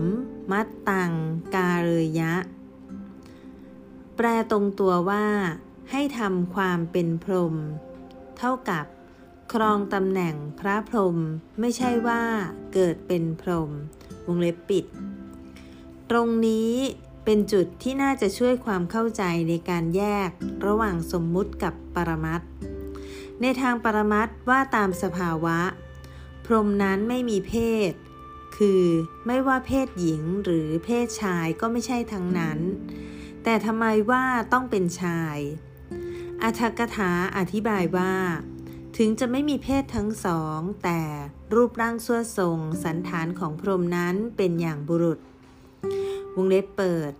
[0.51, 1.13] มัดตัง
[1.55, 1.89] กาเร
[2.21, 2.35] ยะ
[4.17, 5.27] แปลตรงตัวว่า
[5.91, 7.55] ให้ทำความเป็นพรหม
[8.39, 8.87] เท่ากับ
[9.53, 11.19] ครองตำแหน่งพระพรหม
[11.61, 12.23] ไม่ใช่ว่า
[12.75, 13.71] เกิดเป็นพรหม
[14.27, 14.85] วงเล็บปิด
[16.11, 16.73] ตรงนี้
[17.25, 20.31] เป็นจุดที่น่าจะช่วยความเข้าใจในการแยก
[20.67, 22.43] ระหว่างสมมุติกับปรมัต
[23.41, 25.61] ในทางปรมัตว่าตามสภาวะ
[26.45, 27.55] พรหมนั้นไม่มีเพ
[27.91, 27.93] ศ
[28.57, 28.85] คือ
[29.27, 32.59] ไม่ว่าเพศหญิงหรือเพศชายก็ไม่ใช่ทั้งนั้น
[33.45, 35.39] แต่ทำไมว่าต้องเป็นชาย
[36.43, 38.15] อัธกถาอธิบายว่า
[38.99, 41.01] ถึงจะไม่มีเพศทั้งสอง แต่
[41.55, 45.19] รูปร่างส่วทรงสันฐานของพรหมนั้นเป็นอย่างบุรุษ
[46.35, 47.13] วงเล็บเปิด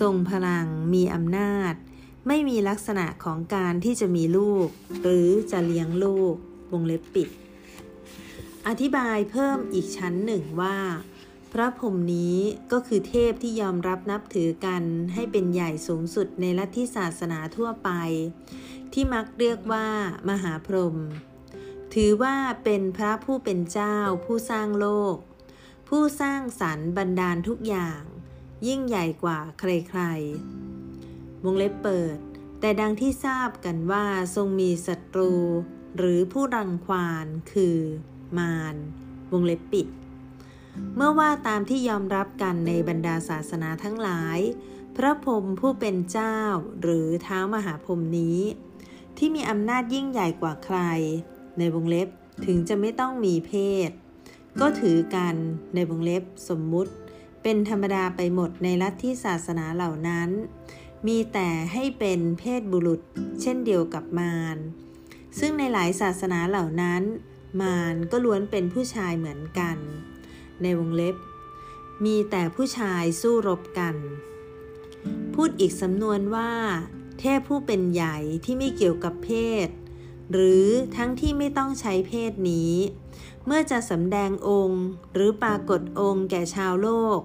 [0.00, 1.74] ทรงพลัง มีอำนาจ
[2.26, 4.68] ไม่มีลักษณะของการที่จะมีลูก
[5.02, 6.34] หรือจะเลี้ยงลูก
[6.72, 7.28] วงเล็บปิด
[8.66, 10.78] อธิบายเพิ่มอีกชั้นหนึ่งว่า
[11.52, 12.36] พระพรหมนี้
[12.72, 14.82] ก็คือเทพที่ยอมรับนับถือกัน
[15.14, 17.90] ให้เป็นใหญ่สูงสุดในลัทธิศาสนาทั่วไป
[18.92, 19.88] ที่มักเรียกว่า
[20.28, 20.96] มหาพรหม
[21.94, 25.16] ถือว่าเป็นพระผู้เป็นเจ้าผู้สร้างโลก
[25.88, 28.02] ผู้สร้างสรรค์บรรดาลทุกอย่าง
[28.66, 32.18] ยิ่งใหญ่กว่าใครๆวงเล็บเปิด
[32.60, 35.32] แต่ดังที่ทราบกันว่าทรงมีศัตรู
[35.96, 37.78] หรือผู้รังควานคือ
[38.38, 38.76] มาร
[39.32, 39.88] วงเล็บปิด
[40.96, 44.38] เมื่อว่าตามที่ยอมรับกันในบรรดาศาสนาทั้งหลาย
[44.96, 46.38] พระพรหมผู้เป็นเจ้า
[46.82, 48.38] หรือเท้ามหาพรหมนี้
[49.18, 50.78] ที่มีอำนาจยิ่งใหญ่กว่าใคร
[51.58, 52.08] ในวงเล็บ
[52.46, 53.52] ถึงจะไม่ต้องมีเพ
[53.88, 53.90] ศ
[54.60, 55.34] ก็ถือกัน
[55.74, 56.92] ในวงเล็บสมมุติ
[57.42, 60.28] เป็นธรรมดาไปหมดในลัทธิศาสนาเหล่านั้น
[61.06, 63.00] มีแต่ให้เป็นเพศบุรุษ
[63.40, 64.56] เช่นเดียวกับมาร
[65.38, 67.02] ซึ่งในหลายศาสนาเหล่านั้น
[67.60, 69.76] มารก็ล้วนเป็นผู้ชายเหมือนกัน
[70.62, 71.16] ในวงเล็บ
[72.04, 73.96] มีแต่ผู้ชายสู้รบกัน
[75.34, 76.50] พูดอีกสำนวนว่า
[77.20, 79.30] เทพผู้เป็นใหญ่ที่ไม่เกี่ยวกับเพ
[79.66, 79.68] ศ
[80.32, 82.74] หรือทั้งที่ไม่ต้องใช้เพศนี้
[83.46, 87.20] เมื่อจะสำแดงองค์ หรือปรากฏองค์แก่ชาวโลก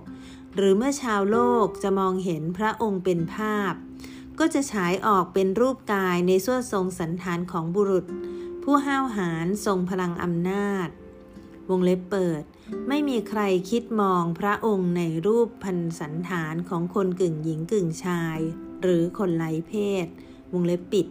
[0.55, 3.73] หรือเมื่อชาวโลกจะมองเห็นพระองค์เป็นภาพ
[4.39, 8.05] ก็จะฉายออกเป็นรูปกายในส่วนทรงสันฐานของบุรุษ
[8.63, 10.87] ผู้ห้าวหาญทรงพลังอำนาจ
[11.69, 12.43] วงเล็บเปิด
[12.87, 18.39] ไม่มีใครคิดมองพระองค์ในรูปพันสันฐานของคนกึ่งหญิงกึ่งชาย
[18.81, 20.05] หรือคนไร้เพศ
[20.53, 21.07] วงเล็บปิด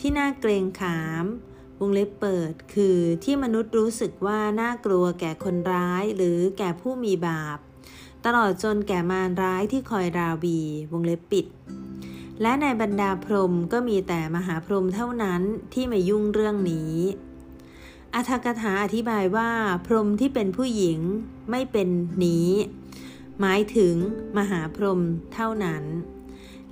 [0.00, 1.24] ที่น่าเกรงขาม
[1.80, 7.58] วงเล็บเปิด คือที่มนุษย์รู้สึกว่าน่ากลัวแก่คนร้ายหรือแก่ผู้มีบาป
[8.24, 10.60] ตลอดจนแก่มารร้ายที่คอยราวี
[10.92, 11.46] วงเล็บปิด
[12.42, 15.42] และในบรรดาพรหมก็มีแต่มหาพรหมเท่านั้น
[15.74, 16.94] ที่มายุ่งเรื่องนี้
[18.14, 19.50] อัธกถาอธิบายว่า
[19.86, 21.00] พรหมที่เป็นผู้หญิง
[21.50, 21.88] ไม่เป็น
[22.24, 22.50] นี้
[23.40, 23.94] หมายถึง
[24.38, 25.00] มหาพรหม
[25.34, 25.84] เท่านั้น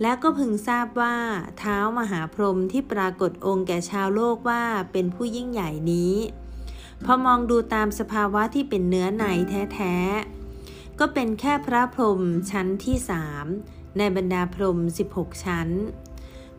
[0.02, 1.16] แล้วก็พึงทราบว่า
[1.58, 6.14] เท้ามหาพรหมที่ปรากฏองค์แก่ชาวโลกว่าเป็นผู้ยิ่งใหญ่นี้
[7.04, 9.24] พอมองดูตามสภาวะที่เป็นเนื้อใน
[9.74, 13.46] แท้ๆ ก็เป็นแค่พระพรหมชั้นที่สาม
[13.98, 14.78] ในบรรดาพรหม
[15.12, 15.68] 16 ชั้น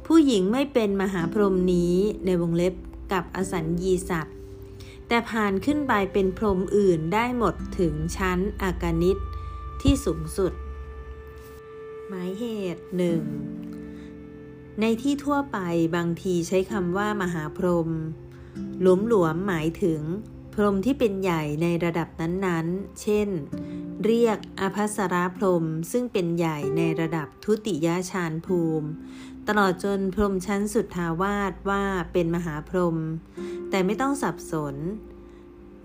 [0.06, 1.96] ผู้หญิงไม่เป็นมหาพรหมนี้
[2.26, 2.74] ในวงเล็บ
[3.12, 4.36] กับอสัญญีสัตว์
[5.08, 9.18] แต่ผ่านขึ้นไปเป็นพรหมอื่นได้หมดถึงชั้นอากานิต
[9.82, 10.54] ที่สูงสุด
[12.12, 13.24] หมายเหตุหนึ่ง
[14.82, 15.58] ในที่ทั่วไป
[15.96, 17.90] บางทีใช้คำว่ามหาพรหม
[18.82, 20.02] หลวมหลวมหมายถึง
[20.54, 23.30] พรหมที่เป็นใหญ่ในระดับนั้นๆ เช่น
[24.06, 28.88] เรียกอภัสราพรหมซึ่งเป็นใหญ่ในระดับทุติยชาญภูมิ
[29.48, 32.98] ตลอดจนพรหมชั้นสุดทาวาสว่าเป็นมหาพรหม
[33.70, 34.76] แต่ไม่ต้องสับสน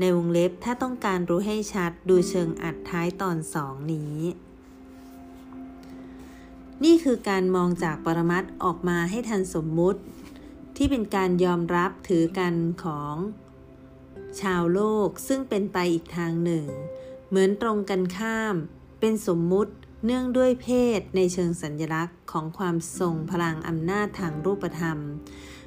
[0.00, 4.16] ในวงเล็บถ้าต้องการรู้ให้ชัดดูเชิงอัดท้ายตอนสองนี้
[6.84, 10.00] นี่คือการมองจากปรมัตออกมาให้ทันสมมุติ
[10.76, 13.14] ที่เป็นการยอมรับถือกันของ
[14.40, 16.66] ชาวโลกซึ่งเป็นไปอีกทางหนึ่ง
[17.28, 18.54] เหมือนตรงกันข้าม
[19.00, 19.72] เป็นสมมุติ
[20.04, 20.68] เนื่องด้วยเพ
[20.98, 24.98] ศในเชิงสัญลักษณ์ของความทรงพลังอำนาจทางรูปธรรม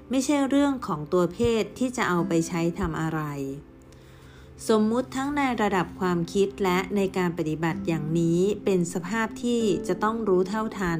[0.09, 3.21] ไม่ใช่เรื่องของตัวเพศที่จะเอาไปใช้ทำอะไร
[4.69, 10.99] สมมุติทั้งในระดับความคิดและในการปฏิบัติอย่างนี้เป็นสภาพที่จะต้องรู้เท่าทัน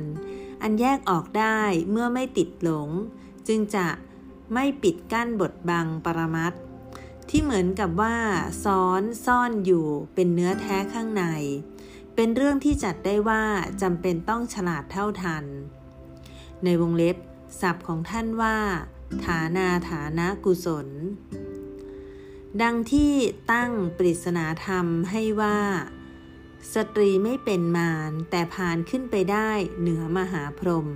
[0.61, 1.59] อันแยกออกได้
[1.91, 2.89] เมื่อไม่ติดหลง
[3.47, 3.87] จึงจะ
[4.53, 6.53] ไม่ปิดกั้นบทบังปรมัต
[7.29, 8.17] ที่เหมือนกับว่า
[8.63, 11.25] ซ้อนซ่อนอยู่เป็นเนื้อแท้ข้างใน
[12.15, 13.43] เป็นเรื่องที่จัดได้ว่า
[13.81, 15.45] จำเป็นต้องฉลาดเท่าทัน
[16.63, 17.17] ในวงเล็บ
[17.61, 18.57] ศัพท์ของท่านว่า
[19.25, 20.87] ฐานาฐานะกุศล
[22.63, 23.13] ดังที่
[23.51, 25.59] ตั้งปริศนาธรรมให้ว่า
[26.73, 30.87] สตรีไม่เป็นมารแต่ผ่านขึ้นไปได้เหนือมหาพรหม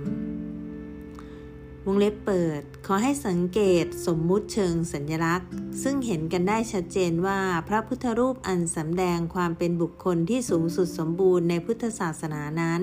[1.84, 5.48] วงเล็บเปิด ขอให้สังเกตสมมุติเชิงสัญลักษณ์
[5.82, 12.82] ซึ่งเห็นกันได้ชัดเจนว่าพระพุทธรูปอันสำแดงความเป็นบุคคลที่สูงสุดสมบูรณ์ในพุทธศาสนานั้น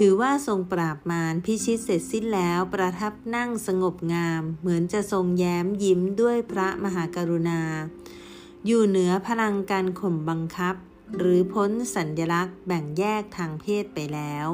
[0.00, 7.60] ถือว่าทรงปราบมารพิชิตเสร็จสิ้นแล้วประทับนั่งสงบงาม เหมือนจะทรงแย้มยิ้มด้วยพระมหากรุณา
[8.66, 10.74] อยู่เหนือพลังการข่มบังคับ
[11.18, 14.48] หรือพ้นสัญลักษณ์แบ่งแยกทางเพศไปแล้ว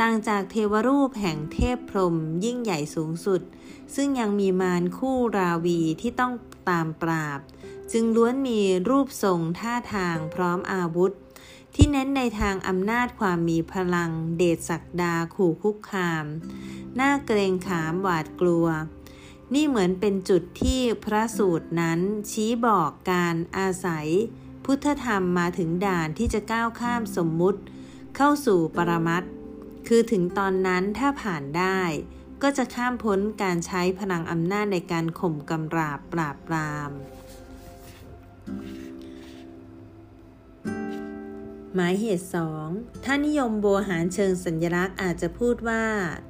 [0.00, 3.40] ต่างจากเทวรูปแห่งเทพพรหมยิ่งใหญ่สูงสุด
[3.94, 6.32] ซึ่งยังมีมารคู่ราวีที่ต้อง
[6.68, 7.40] ตามปราบ
[7.92, 11.12] จึงล้วนมีรูปทรงท่าทางพร้อมอาวุธ
[11.78, 16.24] ที่เน้นในทางอำนาจความมีพลัง เดชศักดาขู่คุกคาม
[17.00, 18.66] น่าเกรงขามหวาดกลัว
[19.54, 24.08] นี่เหมือนเป็นจุดที่พระสูตรนั้นชี้บอกการอาศัย
[24.64, 27.60] พุทธธรรมมาถึงด่านที่จะก้าวข้ามสมมุติ
[28.16, 29.22] เข้าสู่ปรมัต
[29.88, 31.80] คือถึงตอนนั้นถ้าผ่านได้
[32.42, 36.90] ก็จะข้ามพ้นการใช้พลังอำนาจในการข่มกำราบปราบปราม
[41.78, 42.68] หมายเหตุสอง
[43.04, 45.84] ถ้านิยมโบหารเชิงสัญลักษณ์อาจจะพูดว่า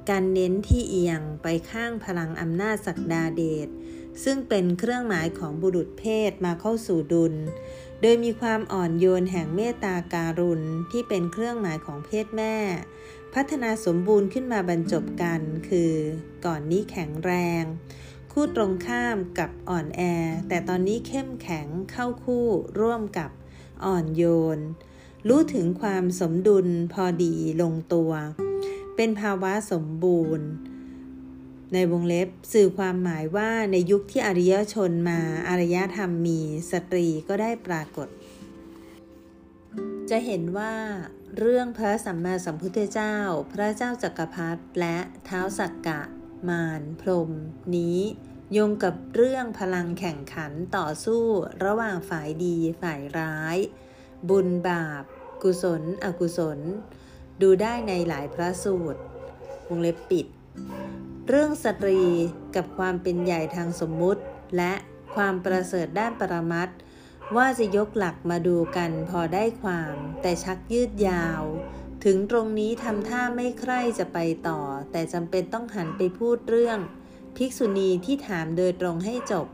[0.09, 3.67] การเน้นที่เอียงไปข้างพลังอำนาจศักดาเดช
[4.23, 7.33] ซึ่งเป็นเครื่องหมายของบุรุษเพศมาเข้าสู่ดุล
[8.01, 12.55] โดยมีความอ่อนโยนแห่งเมตตาการุณที่เป็นเครื่องหมายของเพศแม่
[13.33, 15.93] พัฒนาสมบูรณ์ขึ้นมาบรรจบกัน คือ
[16.45, 17.31] ก่อนนี้แข็งแร
[17.61, 17.63] ง
[18.31, 20.01] คู่ตรงข้ามกับอ่อนแอ
[20.47, 22.47] แต่ตอนนี้เข้มแข็งเข้าคู่
[22.79, 23.31] ร่วมกับ
[23.85, 24.23] อ่อนโย
[24.57, 24.59] น
[25.27, 28.11] รู้ถึงความสมดุลพอดีลงตัว
[28.95, 30.47] เป็นภาวะสมบูรณ์
[31.73, 38.07] ในวงเล็บสื่อความหมายว่าในยุคที่อริยชนมาอารยธรรมมีสตรีก็ได้ปรากฏ
[40.09, 40.73] จะเห็นว่า
[41.37, 43.15] เรื่องพระสัมมาสัมพุทธเจ้า
[43.53, 46.01] พระเจ้าจักรพรรดิและเท้าสักกะ
[46.49, 47.31] มารพรม
[47.75, 47.99] นี้
[48.51, 51.23] โยงกับเรื่องพลังแข่งขันต่อสู้
[51.65, 53.57] ระหว่างฝ่ายดีฝ่ายร้าย
[54.29, 55.03] บุญบาป
[55.43, 56.59] กุศล อกุศล
[57.41, 59.01] ดูได้ในหลายพระสูตร
[59.67, 60.25] วงเล็บปิด
[61.27, 62.01] เรื่องสตรี
[62.55, 64.21] กับความเป็นใหญ่ทางสมมุติ
[64.57, 64.73] และ
[65.15, 66.69] ความประเสริฐด้านปรมัต
[67.35, 71.43] ว่าจะยกหลักมาดูกันพอได้ความ แต่ชักยืดยาว
[72.05, 76.79] ถึงตรงนี้ทำท่าไม่ใคร่จะไปต่อ แต่จำเป็นต้องหันไปพูดเรื่อง
[77.37, 79.47] ภิกษุณีที่ถามโดยตรงให้จบ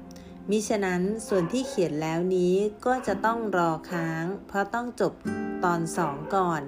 [0.49, 5.13] มิฉะนั้นส่วนที่เขียนแล้วนี้ก็จะต้องรอค้าง เพราะต้องจบ
[5.63, 6.61] ตอนสองก่อน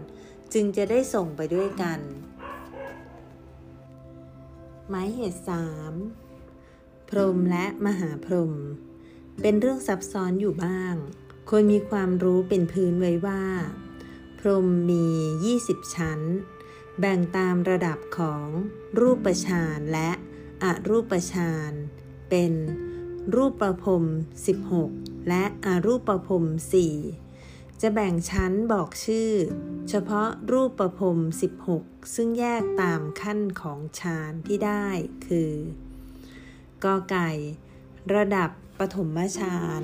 [0.53, 1.99] จึงจะได้ส่งไปด้วยกัน
[4.89, 5.93] หมายเหตุสาม
[7.09, 8.53] พรหมและมหาพรหม
[9.41, 10.95] เป็นเรื่องซับซ้อนอยู่บ้าง
[11.49, 13.43] คนมีความรู้เป็นพื้นไว้ว่า
[14.39, 15.05] พรหมมี
[15.53, 16.19] 20 ชั้น
[16.99, 18.47] แบ่งตามระดับของ
[18.99, 20.09] รูปฌานและ
[20.63, 21.71] อรูปฌาน
[22.29, 22.53] เป็น
[23.33, 24.03] รูปประพรม
[24.65, 26.45] 16 และอรูปประพรม
[27.13, 29.31] 4 จะแบ่งชั้นบอกชื่อ
[29.89, 31.19] เฉพาะรูปประพรม
[31.67, 34.87] 16 ซึ่งแยกตามขั้นของฌานที่ได้
[35.27, 35.53] คือ
[36.83, 37.29] กอไก่
[38.13, 38.49] ระดับ
[38.79, 39.81] ปฐมฌาน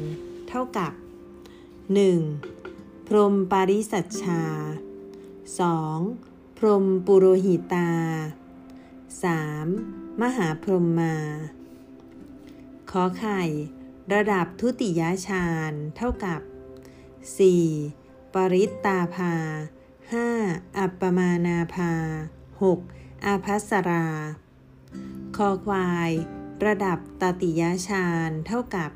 [0.47, 0.93] เท่ากับ
[2.19, 3.07] 1.
[3.07, 4.43] พรมปาริสัชชา
[5.69, 6.57] 2.
[6.57, 7.91] พรมปุโรหิตา
[9.23, 10.21] 3.
[10.21, 11.15] มหาพรหมมา
[12.95, 13.41] ขอไข่
[14.13, 16.41] ระดับทุติยฌานเท่ากับ
[17.57, 18.33] 4.
[18.33, 19.35] ปริตตาภา
[20.05, 20.77] 5.
[20.77, 21.93] อัปปมานาภา
[22.59, 23.25] 6.
[23.25, 24.07] อาภัสรา
[25.37, 26.11] คอควาย
[26.65, 28.91] ระดับตติยฌานเท่ากับ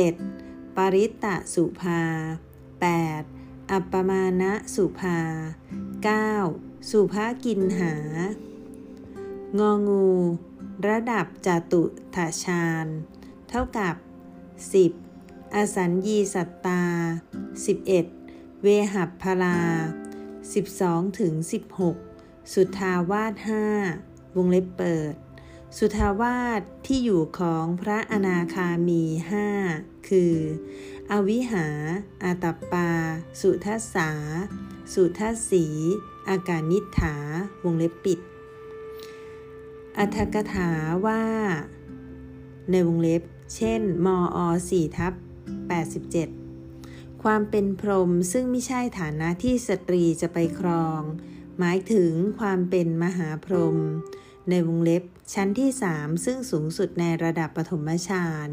[0.00, 0.76] 7.
[0.76, 2.02] ปริตตสุภา
[2.86, 3.70] 8.
[3.72, 5.18] อัปปมาณะสุภา
[6.04, 6.90] 9.
[6.90, 7.94] สุภากินหา
[9.58, 10.06] งองู
[10.88, 11.82] ระดับจตุ
[12.14, 12.86] ถฌาน
[13.60, 13.96] ท่ากับ
[14.74, 16.82] 10 อสัญญีสัตตา
[17.68, 18.62] 11.
[18.62, 19.58] เวหัพพลา
[20.38, 21.32] 12ถึง
[21.92, 23.34] 16 สุทาวาส
[23.84, 25.14] 5วงเล็บเปิด
[25.78, 29.48] สุทาวาสที่อยู่ของพระอนาคามีห้า
[30.08, 30.34] คือ
[31.10, 31.66] อวิหา
[32.22, 32.90] อาตัปปา
[33.40, 34.10] สุทัสสา
[34.94, 35.66] สุทัสสี
[36.28, 37.16] อากานิฐา
[37.64, 38.20] วงเล็บปิด
[39.98, 40.70] อัธกถา
[41.06, 41.22] ว่า
[42.72, 43.22] ในวงเล็บ
[43.54, 44.38] เช่น มอ
[44.70, 45.12] 4ทับ
[46.38, 51.00] 87 ความเป็นพรหมซึ่งไม่ใช่ฐานะที่สตรีจะไปครอง
[51.58, 53.78] หมายถึงความเป็นมหาพรหม
[54.48, 58.48] ในวงเล็บชั้นที่สามซึ่งสูงสุดในระดับปฐมฌาน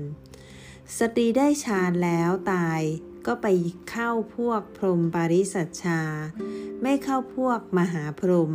[0.97, 2.81] สตรีได้ฌานแล้วตาย
[3.27, 3.47] ก็ไป
[3.89, 6.01] เข้าพวกพรหมปาริสัชชา
[6.81, 8.53] ไม่เข้าพวกมหาพรหม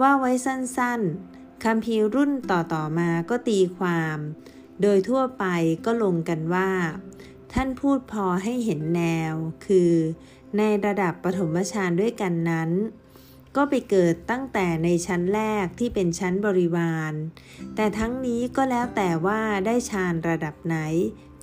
[0.00, 4.18] ว่าไว้สั้นๆคำพีรุ่นต่อๆมาก็ตีความ
[4.82, 5.44] โดยทั่วไป
[5.84, 6.70] ก็ลงกันว่า
[7.52, 9.02] ท่านพูดพอให้เห็นแน
[9.32, 9.34] ว
[9.66, 9.92] คือ
[10.58, 12.70] ในระดับปฐมฌานด้วยกันนั้น
[13.56, 17.12] ก็ไปเกิดตั้งแต่ในชั้นแรกที่เป็นชั้นบริวาร
[17.74, 20.78] แต่ทั้งนี้ก็แล้วแต่ว่าได้ฌานระดับไหน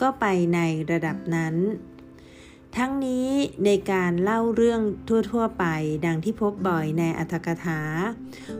[0.01, 0.59] ก็ไปใน
[0.91, 1.55] ระดับนั้น
[2.77, 3.29] ทั้งนี้
[3.65, 4.81] ในการเล่าเรื่อง
[5.31, 5.65] ทั่ว ๆ ไป
[6.05, 7.81] ดังที่พบบ่อยในอัตถกถา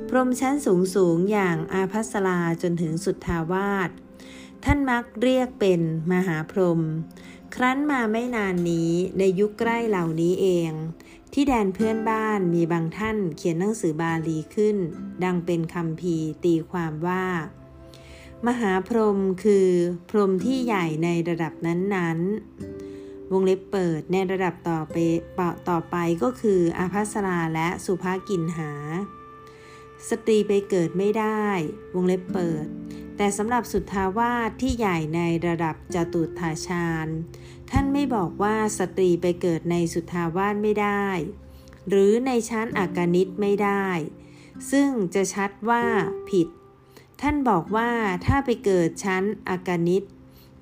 [0.10, 3.90] พรมชั้นสูงสูงอย่างอาภัสราจนถึงสุทธาวาส
[4.66, 5.82] ท่านมักเรียกเป็น
[6.12, 6.82] มหาพรหม
[7.56, 10.72] ครั้นมาไม่นานนี้ในยุคใกล้เหล่านี้เอง
[11.34, 14.78] ที่แดนเพื่อนบ้านมีบางท่านเขียนหนังสือบาลีขึ้น
[15.24, 17.26] ดังเป็นคำพีตีความว่า
[18.48, 19.68] มหาพรหมคือ
[20.10, 24.96] พรหมที่ใหญ่ในระดับนั้นๆ วงเล็บเปิดในระดับต่อไป
[25.70, 28.72] ต่อไปก็คืออาภัสราและสุภากินหา
[30.10, 31.46] สตรีไปเกิดไม่ได้
[31.96, 32.66] วงเล็บเปิด
[33.18, 37.08] แต่สำหรับสุทธาวาสที่ใหญ่ในระดับจตุถาฌาน
[37.72, 41.08] ท่านไม่บอกว่าสตรีไปเกิดในสุทธาวาสไม่ได้
[41.90, 43.88] หรือในชั้นอากานิตไม่ได้
[44.72, 45.84] ซึ่งจะชัดว่า
[46.30, 46.48] ผิด
[47.22, 47.92] ท่านบอกว่า
[48.26, 50.04] ถ้าไปเกิดชั้นอากานิต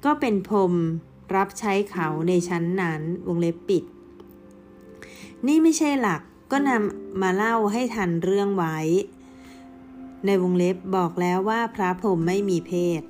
[0.06, 0.74] ก็เป็นพรม
[1.36, 3.84] รับใช้เขาในชั้นนั้นวงเล็บปิด
[5.48, 6.22] นี่ไม่ใช่หลัก
[6.52, 8.78] ก็นำมาเล่าให้ทันเรื่องไว้
[10.26, 13.02] ในวงเล็บบอกแล้วว่าพระพรหมไม่มีเพศ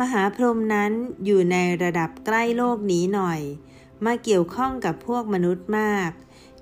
[0.00, 0.92] มหาพรหมนั้น
[1.24, 3.40] อยู่ในระดับใกล้โลกนี้หน่อย
[4.04, 6.10] มาเกี่ยวข้องกับพวกมนุษย์มาก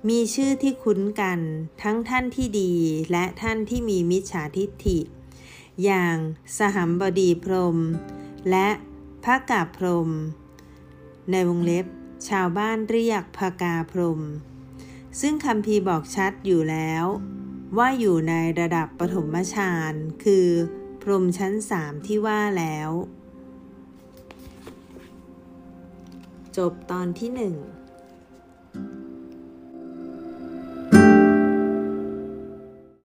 [0.09, 1.39] มีชื่อที่คุ้นกัน
[1.83, 2.73] ทั้งท่านที่ดี
[3.11, 4.99] และท่านที่มีมิจฉาทิฏฐิ
[5.83, 6.17] อย่าง
[6.57, 7.77] สหัมบดีพรหม
[8.49, 8.69] และ
[9.23, 10.09] พระกาพรหม
[11.31, 11.85] ในวงเล็บ
[12.29, 14.21] ชาวบ้านเรียกพากาพรหม
[15.19, 17.05] ซึ่งคำพีบอกชัดอยู่แล้ว
[17.77, 19.93] ว่าอยู่ในระดับปฐมฌาน
[20.23, 20.47] คือ
[21.01, 22.89] พรมชั้นสามที่ว่าแล้ว
[26.57, 27.55] จบตอนที่หนึ่ง